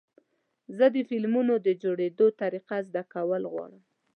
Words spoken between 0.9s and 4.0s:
د فلمونو د جوړېدو طریقه زده کول غواړم.